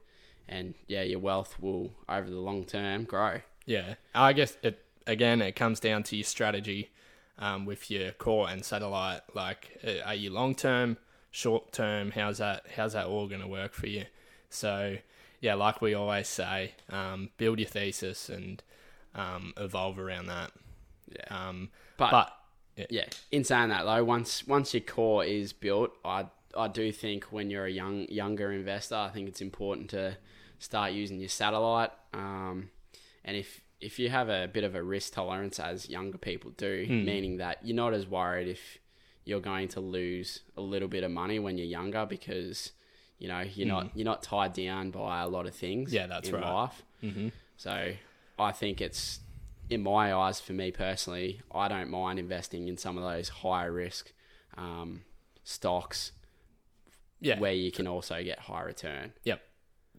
and 0.47 0.73
yeah, 0.87 1.01
your 1.03 1.19
wealth 1.19 1.59
will 1.61 1.91
over 2.07 2.29
the 2.29 2.39
long 2.39 2.63
term 2.65 3.03
grow. 3.03 3.41
Yeah, 3.65 3.95
I 4.15 4.31
guess 4.33 4.57
it 4.63 4.83
again. 5.05 5.41
It 5.41 5.55
comes 5.55 5.79
down 5.81 6.03
to 6.03 6.15
your 6.15 6.23
strategy 6.23 6.89
um, 7.37 7.65
with 7.65 7.91
your 7.91 8.11
core 8.11 8.49
and 8.49 8.63
satellite. 8.63 9.21
Like, 9.33 9.81
are 10.05 10.15
you 10.15 10.29
long 10.29 10.55
term, 10.55 10.97
short 11.31 11.73
term? 11.73 12.11
How's 12.11 12.37
that? 12.37 12.65
How's 12.77 12.93
that 12.93 13.07
all 13.07 13.27
going 13.27 13.41
to 13.41 13.47
work 13.47 13.73
for 13.73 13.87
you? 13.87 14.05
So, 14.49 14.97
yeah, 15.41 15.53
like 15.55 15.81
we 15.81 15.93
always 15.93 16.27
say, 16.27 16.73
um, 16.89 17.29
build 17.37 17.59
your 17.59 17.67
thesis 17.67 18.29
and 18.29 18.63
um, 19.15 19.53
evolve 19.57 19.99
around 19.99 20.27
that. 20.27 20.51
Yeah. 21.09 21.47
Um, 21.49 21.69
But, 21.97 22.11
but 22.11 22.33
yeah, 22.89 23.05
in 23.31 23.43
saying 23.43 23.69
that 23.69 23.83
though, 23.85 24.03
once 24.03 24.45
once 24.47 24.73
your 24.73 24.81
core 24.81 25.23
is 25.23 25.53
built, 25.53 25.91
I 26.05 26.25
I 26.55 26.67
do 26.67 26.91
think 26.91 27.25
when 27.25 27.49
you're 27.49 27.65
a 27.65 27.71
young 27.71 28.07
younger 28.09 28.51
investor, 28.51 28.95
I 28.95 29.09
think 29.09 29.27
it's 29.27 29.41
important 29.41 29.89
to 29.91 30.17
start 30.59 30.91
using 30.93 31.19
your 31.19 31.29
satellite. 31.29 31.91
Um, 32.13 32.69
and 33.23 33.35
if 33.37 33.61
if 33.79 33.99
you 33.99 34.09
have 34.09 34.29
a 34.29 34.47
bit 34.47 34.63
of 34.63 34.75
a 34.75 34.81
risk 34.83 35.13
tolerance, 35.13 35.59
as 35.59 35.89
younger 35.89 36.17
people 36.17 36.51
do, 36.57 36.85
meaning 37.05 37.37
that 37.37 37.59
you're 37.63 37.75
not 37.75 37.93
as 37.93 38.07
worried 38.07 38.47
if 38.47 38.79
you're 39.23 39.39
going 39.41 39.67
to 39.67 39.79
lose 39.79 40.41
a 40.55 40.61
little 40.61 40.87
bit 40.87 41.03
of 41.03 41.11
money 41.11 41.37
when 41.37 41.57
you're 41.57 41.67
younger 41.67 42.05
because 42.05 42.71
you 43.19 43.27
know 43.27 43.41
you're 43.41 43.67
not 43.67 43.89
you're 43.95 44.05
not 44.05 44.23
tied 44.23 44.53
down 44.53 44.91
by 44.91 45.21
a 45.21 45.27
lot 45.27 45.45
of 45.45 45.55
things. 45.55 45.93
Yeah, 45.93 46.07
that's 46.07 46.29
in 46.29 46.35
right. 46.35 46.43
life. 46.43 46.83
Mm-hmm. 47.03 47.29
So 47.57 47.93
I 48.37 48.51
think 48.51 48.81
it's 48.81 49.19
in 49.69 49.83
my 49.83 50.13
eyes, 50.13 50.39
for 50.39 50.53
me 50.53 50.71
personally, 50.71 51.41
I 51.53 51.67
don't 51.67 51.89
mind 51.89 52.19
investing 52.19 52.67
in 52.67 52.77
some 52.77 52.97
of 52.97 53.03
those 53.03 53.29
higher 53.29 53.71
risk 53.71 54.11
um, 54.57 55.03
stocks 55.43 56.13
yeah, 57.19 57.39
where 57.39 57.53
you 57.53 57.71
can 57.71 57.87
also 57.87 58.23
get 58.23 58.39
high 58.39 58.61
return. 58.61 59.13
Yep, 59.23 59.41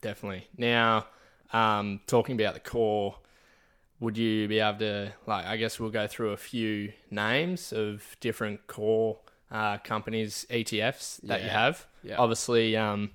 definitely. 0.00 0.48
Now, 0.56 1.06
um, 1.52 2.00
talking 2.06 2.40
about 2.40 2.54
the 2.54 2.60
core, 2.60 3.16
would 4.00 4.16
you 4.16 4.48
be 4.48 4.60
able 4.60 4.78
to 4.78 5.12
like? 5.26 5.44
I 5.44 5.56
guess 5.56 5.80
we'll 5.80 5.90
go 5.90 6.06
through 6.06 6.30
a 6.30 6.37
few 6.37 6.92
names 7.10 7.72
of 7.72 8.16
different 8.20 8.66
core 8.68 9.18
uh, 9.50 9.78
companies 9.78 10.46
ETFs 10.50 11.20
that 11.22 11.42
you 11.42 11.48
have. 11.48 11.87
Yeah. 12.02 12.17
Obviously, 12.19 12.76
um, 12.76 13.11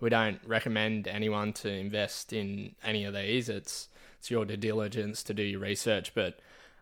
we 0.00 0.10
don't 0.10 0.40
recommend 0.46 1.08
anyone 1.08 1.52
to 1.54 1.70
invest 1.70 2.32
in 2.32 2.74
any 2.84 3.04
of 3.04 3.14
these. 3.14 3.48
It's 3.48 3.88
it's 4.18 4.30
your 4.30 4.44
due 4.44 4.56
diligence 4.56 5.22
to 5.24 5.34
do 5.34 5.42
your 5.42 5.60
research. 5.60 6.14
But 6.14 6.38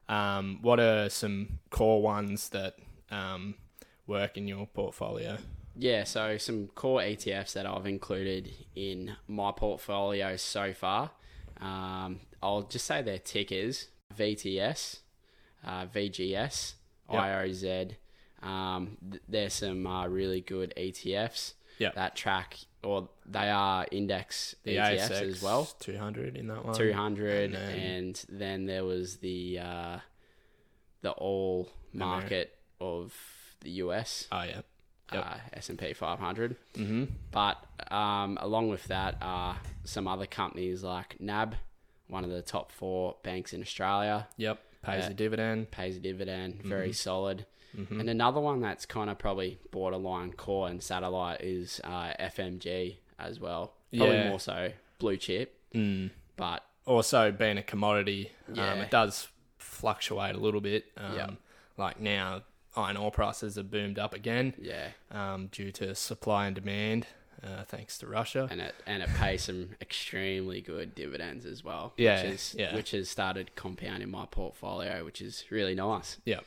um, 0.08 0.58
what 0.62 0.80
are 0.80 1.08
some 1.08 1.58
core 1.70 2.02
ones 2.02 2.49
that 2.50 2.76
um, 3.11 3.54
work 4.06 4.37
in 4.37 4.49
your 4.49 4.66
portfolio? 4.66 5.38
Yeah, 5.76 6.04
so 6.04 6.38
some 6.38 6.68
core 6.68 7.00
ETFs 7.00 7.52
that 7.54 7.66
I've 7.66 7.87
included 7.87 8.52
in 8.76 9.16
my 9.26 9.50
portfolio 9.52 10.37
so 10.37 10.73
far. 10.73 11.11
Um, 11.61 12.20
I'll 12.42 12.62
just 12.62 12.84
say 12.84 13.02
their 13.02 13.18
tickers 13.18 13.88
VTS, 14.16 15.00
uh, 15.66 15.87
VGS, 15.87 16.75
Yep. 17.12 17.23
IOZ. 17.23 17.96
Um, 18.44 18.98
th- 19.10 19.22
there's 19.28 19.54
some 19.54 19.86
uh, 19.86 20.06
really 20.06 20.40
good 20.40 20.72
ETFs 20.76 21.54
Yep. 21.78 21.94
that 21.96 22.14
track, 22.14 22.56
or 22.84 23.08
they 23.26 23.50
are 23.50 23.86
index 23.90 24.54
The 24.62 24.76
ETFs 24.76 25.08
ASX 25.10 25.22
as 25.22 25.42
well. 25.42 25.64
200 25.80 26.36
in 26.36 26.46
that 26.48 26.64
one. 26.64 26.74
200 26.74 27.44
And 27.46 27.54
and 27.56 28.14
then- 28.28 28.38
then, 28.38 28.66
there 28.66 28.84
was 28.84 29.16
the 29.18 29.58
uh, 29.58 29.98
the 31.02 31.10
all 31.12 31.68
market 31.92 32.56
of 32.80 33.12
the 33.60 33.70
US 33.82 34.28
Oh, 34.32 34.42
yeah. 34.42 34.60
Yep. 35.12 35.24
uh, 35.26 35.36
S&P 35.54 35.92
500 35.92 36.56
Mm-hmm. 36.74 37.04
but 37.30 37.56
um, 37.92 38.38
along 38.40 38.68
with 38.68 38.84
that 38.84 39.16
are 39.20 39.58
some 39.84 40.06
other 40.08 40.26
companies 40.26 40.82
like 40.82 41.20
NAB 41.20 41.56
one 42.08 42.24
of 42.24 42.30
the 42.30 42.42
top 42.42 42.70
four 42.72 43.16
banks 43.22 43.52
in 43.52 43.60
Australia 43.62 44.28
Yep. 44.36 44.58
Pays 44.82 45.06
a 45.06 45.14
dividend. 45.14 45.70
pays 45.70 45.96
a 45.96 46.00
dividend 46.00 46.62
very 46.62 46.88
Mm-hmm. 46.88 46.92
solid 46.92 47.46
and 47.76 48.08
another 48.08 48.40
one 48.40 48.60
that's 48.60 48.86
kind 48.86 49.10
of 49.10 49.18
probably 49.18 49.58
borderline 49.70 50.32
core 50.32 50.68
and 50.68 50.82
satellite 50.82 51.40
is 51.40 51.80
uh, 51.84 52.12
FMG 52.20 52.96
as 53.18 53.40
well 53.40 53.74
probably 53.96 54.16
Yeah. 54.16 54.28
more 54.28 54.40
so 54.40 54.72
blue 54.98 55.16
chip 55.16 55.58
Mm. 55.74 56.10
but 56.36 56.64
Also, 56.86 57.32
being 57.32 57.58
a 57.58 57.62
commodity, 57.62 58.30
um, 58.56 58.78
it 58.80 58.90
does 58.90 59.28
fluctuate 59.58 60.34
a 60.34 60.38
little 60.38 60.60
bit. 60.60 60.84
Um, 60.96 61.16
Yep. 61.16 61.30
Like 61.76 61.98
now, 62.00 62.42
iron 62.76 62.96
ore 62.96 63.10
prices 63.10 63.56
have 63.56 63.70
boomed 63.70 63.98
up 63.98 64.14
again 64.14 64.54
yeah 64.58 64.88
um, 65.10 65.48
due 65.48 65.72
to 65.72 65.94
supply 65.94 66.46
and 66.46 66.54
demand, 66.54 67.06
uh, 67.42 67.64
thanks 67.64 67.98
to 67.98 68.06
Russia. 68.06 68.46
and 68.50 68.60
it 68.60 68.74
and 68.86 69.02
it 69.02 69.08
pays 69.16 69.42
some 69.44 69.70
extremely 69.80 70.60
good 70.60 70.94
dividends 70.94 71.44
as 71.46 71.64
well. 71.64 71.92
Yeah, 71.96 72.22
which 72.22 72.32
is, 72.34 72.54
yeah. 72.58 72.74
which 72.74 72.90
has 72.92 73.08
started 73.08 73.54
compounding 73.56 74.10
my 74.10 74.26
portfolio, 74.26 75.04
which 75.04 75.20
is 75.20 75.44
really 75.50 75.74
nice. 75.74 76.18
Yep. 76.24 76.44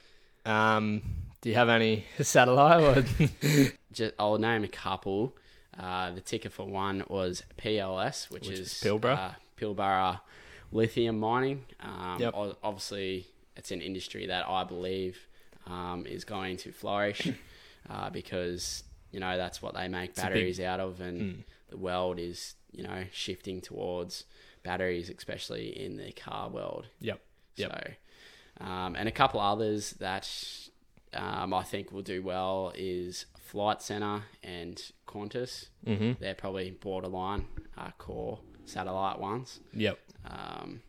Um, 0.48 1.01
do 1.42 1.50
you 1.50 1.56
have 1.56 1.70
any 1.70 2.06
satellite? 2.22 2.82
Or 2.98 3.30
Just, 3.92 4.13
I'll 4.20 4.38
name 4.38 4.63
a 4.63 4.68
couple. 4.68 5.36
Uh, 5.77 6.12
the 6.12 6.22
ticker 6.22 6.50
for 6.50 6.66
one 6.66 7.04
was 7.08 7.44
PLS, 7.58 8.30
which, 8.32 8.48
Which 8.48 8.60
is, 8.60 8.74
is 8.74 8.74
Pilbara. 8.82 9.18
uh, 9.18 9.32
Pilbara 9.60 10.20
lithium 10.72 11.20
mining. 11.20 11.66
Um, 11.80 12.18
Yep. 12.20 12.34
Obviously, 12.63 13.27
it's 13.56 13.72
an 13.72 13.82
industry 13.82 14.25
that 14.27 14.48
I 14.48 14.63
believe 14.63 15.18
um, 15.68 16.06
is 16.08 16.24
going 16.24 16.58
to 16.58 16.72
flourish 16.72 17.30
uh, 17.89 18.10
because 18.10 18.84
you 19.12 19.20
know 19.20 19.38
that's 19.38 19.62
what 19.62 19.74
they 19.75 19.88
make 19.88 20.12
a 20.12 20.13
big- 20.13 20.16
batteries 20.16 20.60
out 20.60 20.80
of, 20.80 21.00
and 21.01 21.44
the 21.70 21.77
world 21.77 22.20
is 22.20 22.56
you 22.72 22.84
know 22.84 23.04
shifting 23.12 23.62
towards 23.62 24.25
batteries, 24.63 25.10
especially 25.10 25.68
in 25.80 25.98
the 25.98 26.12
car 26.13 26.50
world. 26.50 26.88
yep. 27.00 27.20
Yep. 27.56 27.72
So, 27.72 27.92
um, 28.60 28.96
and 28.96 29.08
a 29.08 29.12
couple 29.12 29.40
others 29.40 29.92
that 30.00 30.30
um, 31.14 31.54
I 31.54 31.64
think 31.64 31.92
will 31.92 32.02
do 32.02 32.22
well 32.22 32.72
is 32.76 33.26
Flight 33.40 33.82
Centre 33.82 34.24
and 34.44 34.82
Qantas. 35.08 35.70
Mm-hmm. 35.86 36.14
They're 36.20 36.36
probably 36.36 36.72
borderline 36.72 37.46
uh, 37.78 37.92
core 37.98 38.40
satellite 38.66 39.20
ones. 39.20 39.60
Yep. 39.74 40.00
Um, 40.26 40.82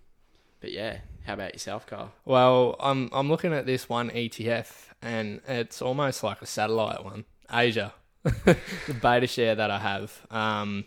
but 0.61 0.73
yeah, 0.73 0.99
how 1.25 1.35
about 1.35 1.55
yourself, 1.55 1.87
Carl? 1.87 2.13
Well, 2.25 2.77
I'm 2.81 3.09
I'm 3.13 3.29
looking 3.29 3.53
at 3.53 3.67
this 3.67 3.89
one 3.89 4.11
ETF, 4.11 4.89
and 5.01 5.41
it's 5.47 5.81
almost 5.81 6.25
like 6.25 6.43
a 6.43 6.47
satellite 6.47 7.05
one. 7.05 7.25
Asia, 7.53 7.95
the 8.23 8.57
beta 9.01 9.27
share 9.27 9.55
that 9.55 9.71
I 9.71 9.79
have. 9.79 10.27
Um, 10.31 10.85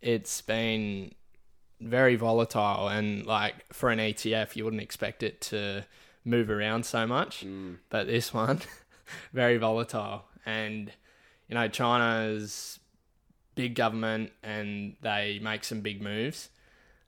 it's 0.00 0.40
been 0.40 1.12
very 1.80 2.16
volatile, 2.16 2.88
and 2.88 3.24
like 3.24 3.72
for 3.72 3.90
an 3.90 4.00
ETF, 4.00 4.56
you 4.56 4.64
wouldn't 4.64 4.82
expect 4.82 5.22
it 5.22 5.40
to 5.42 5.84
move 6.24 6.50
around 6.50 6.84
so 6.86 7.06
much, 7.06 7.44
but 7.90 8.06
this 8.06 8.32
one, 8.32 8.60
very 9.32 9.56
volatile, 9.58 10.24
and 10.46 10.90
you 11.48 11.54
know 11.54 11.68
China's 11.68 12.78
big 13.54 13.74
government, 13.74 14.32
and 14.42 14.96
they 15.02 15.38
make 15.42 15.64
some 15.64 15.80
big 15.80 16.02
moves. 16.02 16.48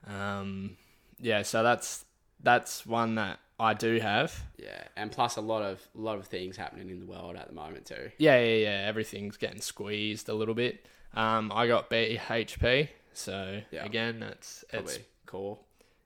Um, 0.06 0.76
yeah, 1.20 1.42
so 1.42 1.62
that's 1.62 2.04
that's 2.42 2.87
one 2.87 3.14
that 3.16 3.38
I 3.58 3.75
do 3.75 3.99
have. 4.00 4.44
Yeah, 4.58 4.82
and 4.96 5.11
plus 5.11 5.37
a 5.37 5.40
lot 5.40 5.62
of 5.62 5.80
a 5.96 6.00
lot 6.00 6.18
of 6.18 6.26
things 6.26 6.56
happening 6.56 6.90
in 6.90 7.00
the 7.00 7.06
world 7.06 7.37
at 7.37 7.49
the 7.49 7.54
moment 7.54 7.87
too. 7.87 8.11
Yeah, 8.18 8.38
yeah, 8.40 8.56
yeah. 8.56 8.85
Everything's 8.87 9.37
getting 9.37 9.61
squeezed 9.61 10.28
a 10.28 10.35
little 10.35 10.54
bit. 10.54 10.87
Um, 11.14 11.50
I 11.54 11.66
got 11.66 11.88
BHP, 11.88 12.88
so 13.14 13.62
Yeah. 13.70 13.85
again, 13.87 14.20
that's 14.20 14.64
Probably 14.70 14.94
it's 14.96 15.04
core. 15.25 15.58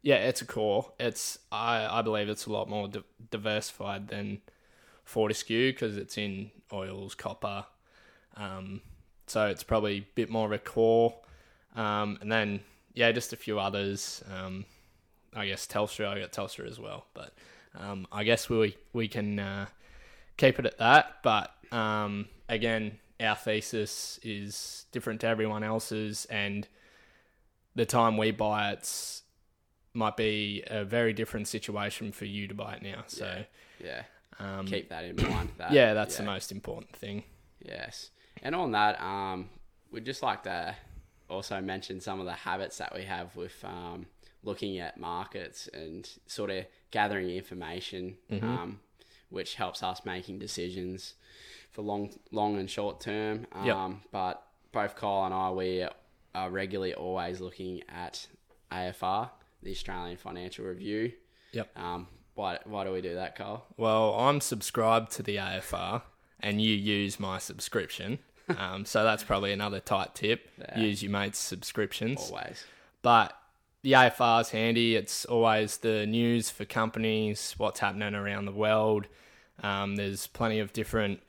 Yeah, 0.02 0.16
it's 0.16 0.40
a 0.40 0.46
core. 0.46 0.92
It's 0.98 1.38
I 1.52 1.86
I 1.86 2.02
believe 2.02 2.28
it's 2.28 2.46
a 2.46 2.52
lot 2.52 2.68
more 2.68 2.88
di- 2.88 3.02
diversified 3.30 4.08
than 4.08 4.40
Fortescue 5.04 5.72
because 5.72 5.96
it's 5.96 6.16
in 6.16 6.50
oils, 6.72 7.14
copper. 7.14 7.66
Um, 8.36 8.80
so 9.26 9.46
it's 9.46 9.62
probably 9.62 9.98
a 9.98 10.06
bit 10.14 10.30
more 10.30 10.52
a 10.52 10.58
core. 10.58 11.14
Um, 11.76 12.18
and 12.20 12.32
then 12.32 12.60
yeah, 12.94 13.12
just 13.12 13.32
a 13.32 13.36
few 13.36 13.58
others. 13.58 14.22
Um, 14.32 14.64
I 15.34 15.46
guess 15.46 15.66
Telstra. 15.66 16.08
I 16.08 16.20
got 16.20 16.32
Telstra 16.32 16.66
as 16.66 16.80
well, 16.80 17.06
but 17.14 17.34
um, 17.78 18.06
I 18.10 18.24
guess 18.24 18.48
we 18.48 18.76
we 18.92 19.06
can 19.06 19.38
uh, 19.38 19.66
keep 20.36 20.58
it 20.58 20.66
at 20.66 20.78
that. 20.78 21.16
But 21.22 21.52
um, 21.72 22.28
again, 22.48 22.98
our 23.20 23.36
thesis 23.36 24.18
is 24.22 24.86
different 24.92 25.20
to 25.20 25.26
everyone 25.26 25.62
else's, 25.62 26.24
and 26.26 26.66
the 27.74 27.86
time 27.86 28.16
we 28.16 28.30
buy 28.30 28.72
it's 28.72 29.22
might 29.92 30.16
be 30.16 30.62
a 30.66 30.84
very 30.84 31.12
different 31.12 31.48
situation 31.48 32.12
for 32.12 32.24
you 32.24 32.46
to 32.48 32.54
buy 32.54 32.74
it 32.74 32.82
now. 32.82 33.04
So 33.06 33.44
Yeah, 33.82 34.02
um, 34.38 34.66
keep 34.66 34.88
that 34.90 35.04
in 35.04 35.16
mind. 35.16 35.50
That, 35.58 35.72
yeah, 35.72 35.94
that's 35.94 36.16
the 36.16 36.22
most 36.22 36.52
important 36.52 36.94
thing. 36.94 37.24
Yes. 37.60 38.10
And 38.42 38.54
on 38.54 38.72
that, 38.72 39.00
um, 39.02 39.50
we'd 39.90 40.04
just 40.04 40.22
like 40.22 40.44
to 40.44 40.74
also 41.28 41.60
mention 41.60 42.00
some 42.00 42.20
of 42.20 42.26
the 42.26 42.32
habits 42.32 42.78
that 42.78 42.94
we 42.94 43.02
have 43.04 43.34
with 43.36 43.62
um, 43.64 44.06
looking 44.42 44.78
at 44.78 44.98
markets 44.98 45.68
and 45.74 46.08
sort 46.26 46.50
of 46.50 46.64
gathering 46.90 47.28
information, 47.30 48.16
um, 48.42 48.80
which 49.28 49.54
helps 49.56 49.82
us 49.82 50.04
making 50.04 50.38
decisions 50.38 51.14
for 51.70 51.82
long, 51.82 52.10
long 52.32 52.56
and 52.58 52.68
short 52.70 53.00
term. 53.00 53.46
Um, 53.52 53.66
Yep. 53.66 53.90
But 54.12 54.42
both 54.72 54.96
Kyle 54.96 55.24
and 55.24 55.34
I, 55.34 55.50
we 55.50 55.86
are 56.34 56.50
regularly 56.50 56.94
always 56.94 57.40
looking 57.40 57.82
at 57.88 58.26
AFR, 58.72 59.30
the 59.62 59.70
Australian 59.70 60.16
Financial 60.16 60.64
Review. 60.64 61.12
Yep. 61.52 61.76
Um, 61.76 62.08
why, 62.34 62.58
why 62.64 62.84
do 62.84 62.92
we 62.92 63.00
do 63.00 63.14
that, 63.14 63.36
Carl? 63.36 63.66
Well, 63.76 64.14
I'm 64.14 64.40
subscribed 64.40 65.12
to 65.12 65.22
the 65.22 65.36
AFR, 65.36 66.02
and 66.40 66.60
you 66.60 66.74
use 66.74 67.20
my 67.20 67.38
subscription. 67.38 68.18
Um, 68.58 68.84
so 68.84 69.04
that's 69.04 69.22
probably 69.22 69.52
another 69.52 69.80
tight 69.80 70.14
tip. 70.14 70.48
Use 70.76 71.02
your 71.02 71.12
mate's 71.12 71.38
subscriptions. 71.38 72.20
Always. 72.20 72.64
But 73.02 73.36
the 73.82 73.92
AFR 73.92 74.42
is 74.42 74.50
handy. 74.50 74.96
It's 74.96 75.24
always 75.24 75.78
the 75.78 76.06
news 76.06 76.50
for 76.50 76.64
companies, 76.64 77.54
what's 77.58 77.80
happening 77.80 78.14
around 78.14 78.46
the 78.46 78.52
world. 78.52 79.06
Um, 79.62 79.96
there's 79.96 80.26
plenty 80.26 80.58
of 80.58 80.72
different 80.72 81.22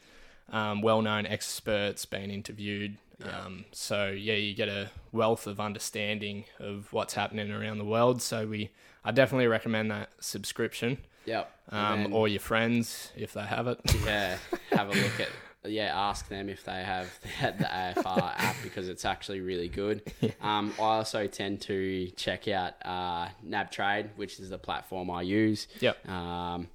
um, 0.51 0.82
well-known 0.82 1.25
experts 1.25 2.05
being 2.05 2.32
interviewed. 2.32 2.97
Um, 3.25 3.65
so 3.71 4.07
yeah, 4.07 4.34
you 4.36 4.53
get 4.53 4.69
a 4.69 4.89
wealth 5.12 5.47
of 5.47 5.60
understanding 5.60 6.45
of 6.60 6.91
what's 6.93 7.13
happening 7.13 7.51
around 7.51 7.77
the 7.77 7.86
world. 7.86 8.21
So 8.21 8.47
we, 8.47 8.71
I 9.03 9.12
definitely 9.12 9.47
recommend 9.47 9.91
that 9.91 10.10
subscription. 10.19 10.97
Yep. 11.25 11.51
Um, 11.69 12.03
then- 12.03 12.13
or 12.13 12.27
your 12.27 12.39
friends 12.39 13.12
if 13.15 13.34
they 13.34 13.41
have 13.43 13.67
it. 13.67 13.79
yeah, 14.05 14.38
have 14.71 14.89
a 14.89 14.93
look 14.93 15.19
at 15.19 15.29
yeah, 15.63 15.91
ask 15.95 16.27
them 16.27 16.49
if 16.49 16.63
they 16.63 16.81
have 16.84 17.07
the, 17.41 17.53
the 17.60 17.63
AFR 17.65 18.34
app 18.36 18.55
because 18.63 18.89
it's 18.89 19.05
actually 19.05 19.41
really 19.41 19.69
good. 19.69 20.01
Um, 20.41 20.73
I 20.79 20.81
also 20.81 21.27
tend 21.27 21.62
to 21.62 22.07
check 22.12 22.47
out 22.47 22.73
uh, 22.84 23.29
NAB 23.43 23.69
Trade, 23.69 24.10
which 24.15 24.39
is 24.39 24.49
the 24.49 24.57
platform 24.57 25.12
I 25.12 25.21
use. 25.21 25.67
Yep. 25.79 26.10
Um, 26.10 26.67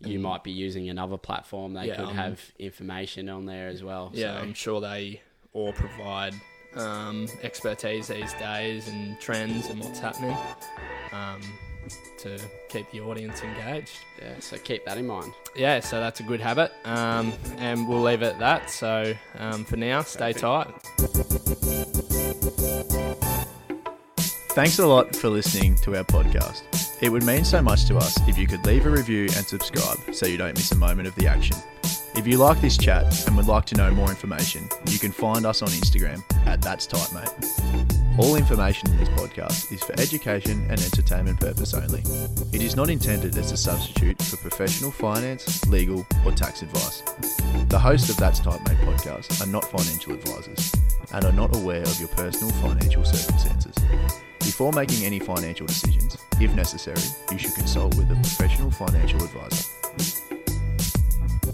you 0.00 0.18
might 0.20 0.44
be 0.44 0.52
using 0.52 0.88
another 0.88 1.16
platform. 1.16 1.74
They 1.74 1.86
Yeah, 1.88 1.96
could 1.96 2.08
um, 2.08 2.14
have 2.14 2.40
information 2.60 3.28
on 3.28 3.46
there 3.46 3.68
as 3.68 3.82
well. 3.82 4.10
Yeah, 4.14 4.34
so, 4.36 4.40
I'm 4.42 4.54
sure 4.54 4.80
they 4.80 5.20
all 5.52 5.72
provide 5.72 6.34
um, 6.76 7.28
expertise 7.42 8.08
these 8.08 8.32
days 8.34 8.88
and 8.88 9.20
trends 9.20 9.68
and 9.68 9.80
what's 9.80 9.98
happening 9.98 10.36
um, 11.12 11.40
to 12.18 12.38
keep 12.68 12.90
the 12.90 13.00
audience 13.00 13.42
engaged. 13.42 13.98
yeah, 14.20 14.38
so 14.38 14.56
keep 14.58 14.84
that 14.86 14.96
in 14.96 15.06
mind. 15.06 15.32
Yeah, 15.54 15.80
so 15.80 16.00
that's 16.00 16.20
a 16.20 16.22
good 16.22 16.40
habit, 16.40 16.72
um, 16.84 17.32
and 17.58 17.88
we'll 17.88 18.02
leave 18.02 18.22
it 18.22 18.34
at 18.34 18.38
that. 18.38 18.70
So 18.70 19.14
um, 19.38 19.64
for 19.64 19.76
now, 19.76 20.02
stay 20.02 20.32
tight. 20.32 20.68
Thanks 24.52 24.78
a 24.78 24.86
lot 24.86 25.16
for 25.16 25.30
listening 25.30 25.76
to 25.76 25.96
our 25.96 26.04
podcast. 26.04 26.62
It 27.02 27.10
would 27.10 27.24
mean 27.24 27.44
so 27.44 27.60
much 27.62 27.86
to 27.86 27.96
us 27.96 28.16
if 28.28 28.38
you 28.38 28.46
could 28.46 28.64
leave 28.64 28.86
a 28.86 28.90
review 28.90 29.22
and 29.22 29.46
subscribe 29.46 29.98
so 30.14 30.26
you 30.26 30.36
don't 30.36 30.54
miss 30.54 30.70
a 30.72 30.76
moment 30.76 31.08
of 31.08 31.14
the 31.16 31.26
action. 31.26 31.56
If 32.14 32.26
you 32.26 32.38
like 32.38 32.60
this 32.60 32.76
chat 32.76 33.26
and 33.26 33.36
would 33.36 33.46
like 33.46 33.64
to 33.66 33.76
know 33.76 33.90
more 33.90 34.10
information, 34.10 34.68
you 34.88 34.98
can 34.98 35.12
find 35.12 35.46
us 35.46 35.62
on 35.62 35.68
Instagram 35.68 36.22
at 36.46 36.60
That's 36.60 36.86
Tight 36.86 37.12
Mate. 37.12 37.88
All 38.18 38.36
information 38.36 38.90
in 38.90 38.98
this 38.98 39.08
podcast 39.10 39.72
is 39.72 39.82
for 39.82 39.92
education 39.98 40.60
and 40.68 40.80
entertainment 40.80 41.40
purpose 41.40 41.72
only. 41.72 42.02
It 42.52 42.62
is 42.62 42.76
not 42.76 42.90
intended 42.90 43.36
as 43.38 43.52
a 43.52 43.56
substitute 43.56 44.20
for 44.22 44.36
professional 44.36 44.90
finance, 44.90 45.66
legal, 45.66 46.06
or 46.24 46.32
tax 46.32 46.62
advice. 46.62 47.02
The 47.68 47.78
hosts 47.78 48.10
of 48.10 48.18
That's 48.18 48.40
Tight 48.40 48.60
Mate 48.68 48.78
podcast 48.78 49.42
are 49.42 49.50
not 49.50 49.64
financial 49.64 50.12
advisors 50.12 50.72
and 51.14 51.24
are 51.24 51.32
not 51.32 51.56
aware 51.56 51.82
of 51.82 51.98
your 51.98 52.08
personal 52.10 52.52
financial 52.54 53.04
circumstances. 53.04 53.74
Before 54.40 54.72
making 54.72 55.06
any 55.06 55.18
financial 55.18 55.66
decisions, 55.66 56.18
if 56.40 56.54
necessary, 56.54 57.00
you 57.30 57.38
should 57.38 57.54
consult 57.54 57.94
with 57.96 58.10
a 58.10 58.14
professional 58.16 58.70
financial 58.70 59.22
advisor. 59.24 60.41